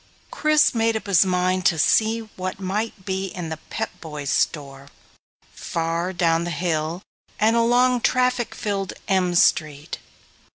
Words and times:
Chris 0.31 0.73
made 0.73 0.97
up 0.97 1.05
his 1.05 1.27
mind 1.27 1.63
to 1.63 1.77
see 1.77 2.21
what 2.35 2.59
might 2.59 3.05
be 3.05 3.25
in 3.25 3.49
the 3.49 3.57
Pep 3.69 3.91
Boys' 4.01 4.31
store, 4.31 4.87
far 5.53 6.11
down 6.11 6.43
the 6.43 6.49
hill 6.49 7.03
and 7.39 7.55
along 7.55 8.01
traffic 8.01 8.55
filled 8.55 8.93
M 9.07 9.35
Street. 9.35 9.99